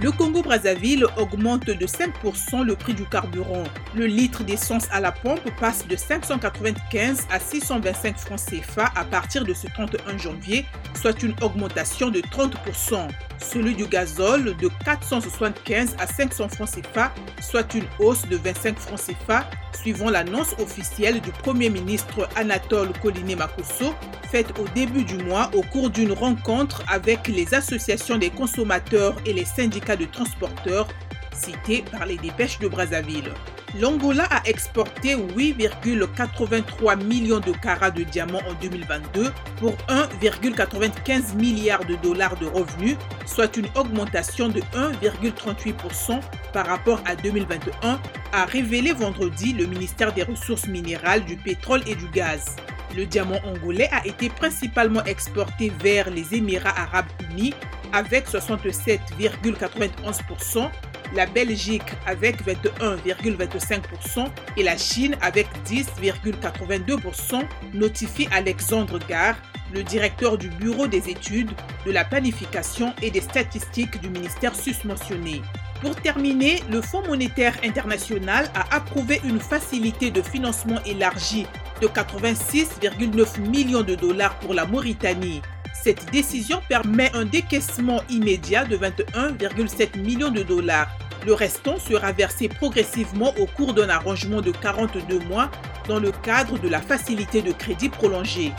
[0.00, 3.64] Le Congo-Brazzaville augmente de 5% le prix du carburant.
[3.96, 9.44] Le litre d'essence à la pompe passe de 595 à 625 francs CFA à partir
[9.44, 13.08] de ce 31 janvier, soit une augmentation de 30%.
[13.38, 19.00] Celui du gazole de 475 à 500 francs CFA, soit une hausse de 25 francs
[19.00, 23.94] CFA, suivant l'annonce officielle du Premier ministre Anatole Koliné Makosso,
[24.30, 29.32] faite au début du mois au cours d'une rencontre avec les associations des consommateurs et
[29.32, 30.88] les syndicats de transporteurs
[31.32, 33.32] cités par les dépêches de Brazzaville.
[33.76, 41.96] L'Angola a exporté 8,83 millions de carats de diamants en 2022 pour 1,95 milliard de
[41.96, 42.96] dollars de revenus,
[43.26, 46.18] soit une augmentation de 1,38%
[46.52, 48.00] par rapport à 2021,
[48.32, 52.56] a révélé vendredi le ministère des Ressources minérales, du pétrole et du gaz.
[52.96, 57.52] Le diamant angolais a été principalement exporté vers les Émirats arabes unis
[57.92, 60.70] avec 67,91%,
[61.14, 67.42] la Belgique avec 21,25% et la Chine avec 10,82%,
[67.74, 69.36] notifie Alexandre Gare,
[69.72, 71.50] le directeur du Bureau des études,
[71.84, 75.42] de la planification et des statistiques du ministère susmentionné.
[75.80, 81.46] Pour terminer, le Fonds monétaire international a approuvé une facilité de financement élargie
[81.80, 85.40] de 86,9 millions de dollars pour la Mauritanie.
[85.88, 90.86] Cette décision permet un décaissement immédiat de 21,7 millions de dollars.
[91.24, 95.50] Le restant sera versé progressivement au cours d'un arrangement de 42 mois
[95.88, 98.52] dans le cadre de la facilité de crédit prolongée.